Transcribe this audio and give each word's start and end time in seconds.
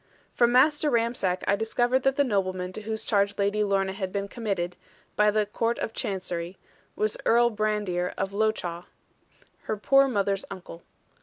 From 0.33 0.51
Master 0.51 0.89
Ramsack 0.89 1.43
I 1.47 1.55
discovered 1.55 2.01
that 2.01 2.15
the 2.15 2.23
nobleman 2.23 2.73
to 2.73 2.81
whose 2.81 3.03
charge 3.03 3.37
Lady 3.37 3.63
Lorna 3.63 3.93
had 3.93 4.11
been 4.11 4.27
committed, 4.27 4.75
by 5.15 5.29
the 5.29 5.45
Court 5.45 5.77
of 5.77 5.93
Chancery, 5.93 6.57
was 6.95 7.17
Earl 7.23 7.51
Brandir 7.51 8.11
of 8.17 8.33
Lochawe, 8.33 8.85
her 9.65 9.77
poor 9.77 10.07
mother's 10.07 10.43
uncle. 10.49 10.81